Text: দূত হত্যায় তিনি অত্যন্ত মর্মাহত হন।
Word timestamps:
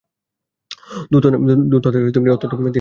দূত 1.11 1.23
হত্যায় 1.87 2.11
তিনি 2.15 2.29
অত্যন্ত 2.29 2.53
মর্মাহত 2.55 2.55
হন। 2.59 2.67